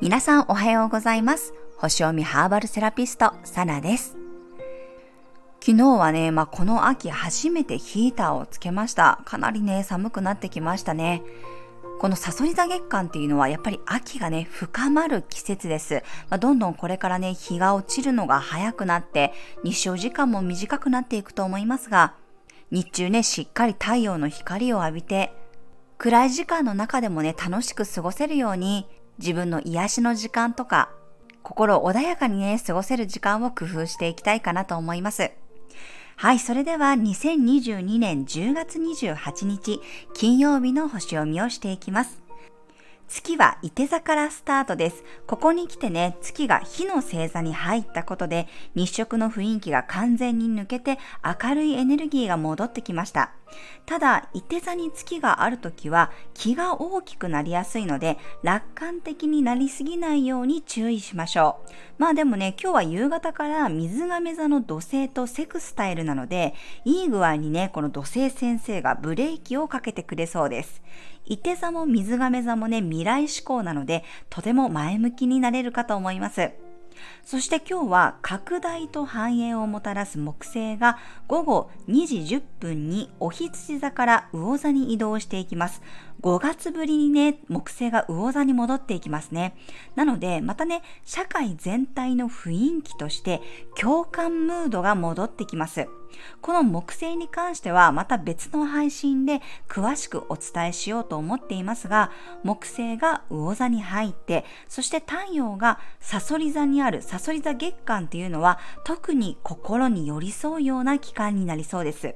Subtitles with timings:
[0.00, 1.54] 皆さんおはようございます。
[1.76, 4.16] 星読みハーバルセラピスト、サナです。
[5.64, 9.20] 昨日はね、まあ、この秋初めてヒーターをつけました。
[9.24, 11.22] かなりね、寒くなってきましたね。
[12.00, 16.02] このサソリ座月間っていうのはやっぱり秋がね、深まる季節です。
[16.30, 19.32] まあ、どんどんこれからね、日が落ちるのが早くなって、
[19.62, 22.14] 日照時間も短くなっていくと思いますが、
[22.72, 25.32] 日中ね、しっかり太陽の光を浴びて、
[25.98, 28.86] 暗い時間の中でもね、楽しく過ごせるように、
[29.18, 30.90] 自分の癒しの時間とか、
[31.42, 35.30] 心穏やかにね、過ごせる時間を工夫していきたいかなと思います。
[36.16, 39.80] はい、それでは2022年10月28日
[40.14, 42.22] 金曜日の星読みをしていきます。
[43.08, 45.04] 月は伊手座からスタートです。
[45.26, 50.98] ここに来てね、月が火の星座に入ったことで、日食の雰囲気が完全に抜けて
[51.42, 53.32] 明るいエネルギーが戻ってきました。
[53.86, 61.70] ただ、伊手座に月があるときは気が大きくなりやすいので、楽観的になりすぎないように注意しましょう。
[61.98, 70.82] まあでもね、今日は夕方から水亀座の土星とセクスタイルなので、いい具合にね、この土星先生がブレーキをかけてくれそうです。
[71.26, 76.50] 伊手座も水亀座もね、未来志向なので、とても前向きになれるかと思います。
[77.24, 85.82] そして今日は拡大と繁栄をもたらす木星が午後2時10分にお羊座から魚座に移動していきます。
[86.24, 89.54] 5月ぶりにね、木星が魚座に戻っていきますね。
[89.94, 93.42] なので、またね、社会全体の雰囲気として
[93.78, 95.86] 共感ムードが戻ってきます。
[96.40, 102.10] この木星に関してはまた別の配信で詳しくお伝えしようと思っていますが、
[102.42, 112.14] 木星が魚座に入って、そして太陽がサソリ座にあるサソリ座月間っていうのは特に心に寄り添うような期間になりそうです。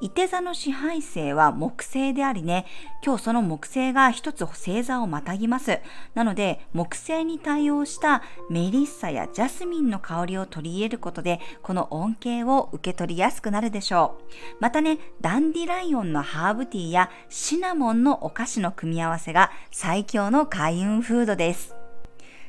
[0.00, 2.66] 伊手座の支配星は木星でありね、
[3.02, 5.80] 今日その木星が一つ星座をまたぎます。
[6.14, 14.32] なので、木星に対応したメリッサやジャスミンの香りを取り入れることで、この恩恵を受け取りやすくなるでしょう。
[14.60, 21.74] またね、ダンディライオンのハーブティーやシナモンのお菓子の組み合わせが最強の開運フードです。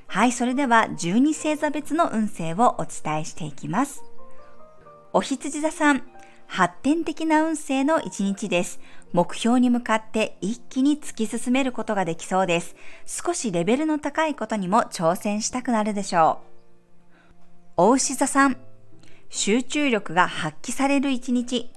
[0.07, 4.03] はい、それでは12星座別の運勢をお伝えしていきます。
[5.13, 6.03] お羊座さん、
[6.47, 8.79] 発展的な運勢の一日です。
[9.13, 12.75] 目標に向かって一気に突き進めることができそうです。
[13.05, 16.39] 少しレベルの高いことにも挑戦したくなるでしょ
[17.77, 17.81] う。
[17.89, 18.57] お牛座さん、
[19.29, 21.71] 集中力が発揮される一日。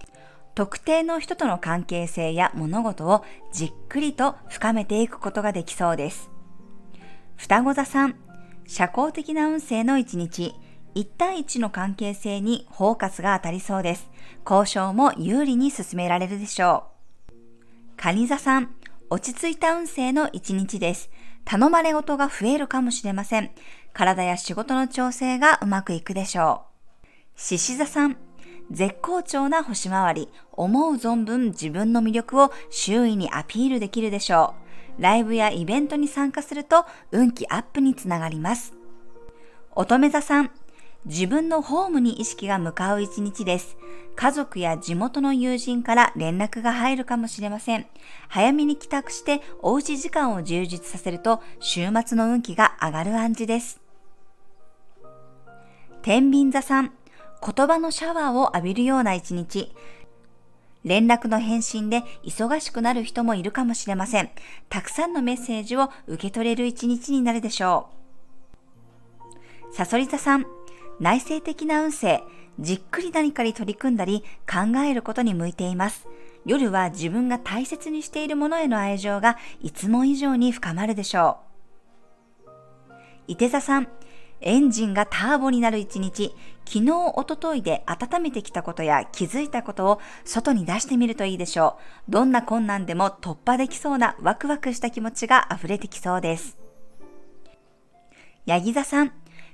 [0.55, 6.31] 特定の人との関係性や物事をじっくりと深めていくことができそうです。
[7.37, 8.17] 双子座さん、
[8.67, 10.55] 社交的な運勢の一日。
[10.95, 14.11] 1対1の関係性にフォーカスが当たりそうです。
[14.49, 16.85] 交渉も有利に進められるでしょ
[17.29, 17.33] う。
[17.97, 18.75] カニ座さん、
[19.11, 21.11] 落ち着いた運勢の一日です。
[21.45, 23.51] 頼まれ事が増えるかもしれません。
[23.93, 26.63] 体や仕事の調整がうまくいくでしょ
[27.05, 27.07] う。
[27.37, 28.17] 獅子座さん、
[28.71, 34.55] 絶好調な星回り、思う存分自分の魅力を周囲にアピールできるでしょ
[34.99, 35.03] う。
[35.03, 38.75] ライブやイベントに参加すると運気アップにつながります。
[39.75, 40.51] 乙女座さん、
[41.07, 43.77] 自分のホームに意識が向かう一日です。
[44.17, 47.87] 家族や地元の友人から連絡が入るかもしれません。
[48.29, 53.81] 早めに帰宅しておうち時間を充実させると週末の運気が上がる暗示です。
[56.03, 56.93] 天秤座さん、
[57.43, 59.73] 言葉のシャワーを浴びるような一日。
[60.85, 64.31] 連絡の返信で忙しくなる人もいるかもしれません。
[64.69, 67.89] たくさんのメッセージを受け取れる一日になるでしょ
[69.73, 69.75] う。
[69.75, 70.47] さそり座さん、
[71.01, 72.23] 内省的な運勢、
[72.59, 76.07] じっくり何かに取り組んだり考えることに向いています。
[76.45, 81.39] 夜は自分が大切にしているものへの愛情がいつも以上に深まるでしょ
[82.49, 82.93] う。
[83.29, 83.89] 伊手座さん、
[84.43, 86.35] エンジンがターボになる一日、
[86.67, 91.79] 昨日、おとといで温めてきたことや気づいたことを外に出してみるといいでしょ
[92.09, 92.11] う。
[92.11, 96.59] どんな困難でも突破できそうなワクワクした気持ちが溢れてきそうです。
[98.47, 99.13] ヤギ座さん、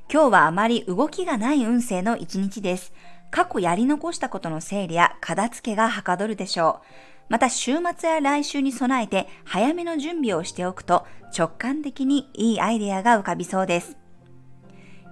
[0.09, 2.93] 今日はあまり動きがない運勢の一日です。
[3.33, 6.87] 過去やり残したことの整理や片付けがはかどるでしょう。
[7.29, 11.05] また週末や来週に備えて早めの準備をしておくと
[11.37, 13.97] 直感的にいいアイデアが浮かびそうです。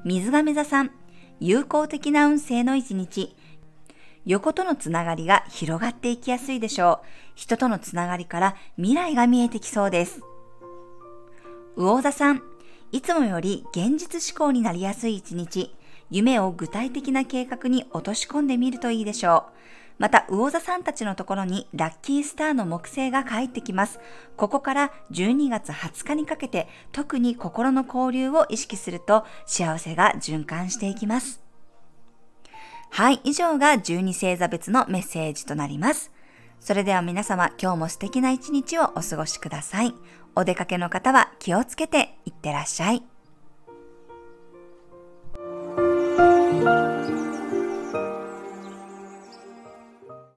[0.05, 0.93] 水亀座さん、
[1.40, 3.35] 友好的な運勢の一日。
[4.25, 7.06] 横とのつながりが広がっていきやすいでしょう。
[7.35, 10.20] 人とのつながりから未来が見えてきそうです。
[11.76, 12.43] 魚座さん、
[12.94, 15.75] いつもより現実思考になりやすい一日、
[16.11, 19.52] 夢を具体的な計画に落とし込んでみるといいでしょう。
[19.99, 23.99] また、魚座さんたちのところにラッキースターの木星が帰ってきます。
[24.37, 31.43] ここから12月20日にかけて、特に心の交流を意識すると幸せが循環していきます。
[32.90, 36.12] はい、以上が12星座別のメッセージとなります。
[36.61, 39.93] それでは皆様、今日も素敵な一日をお過ごしください。
[40.36, 43.13] お出かけの方は気をつけていってらっしゃい。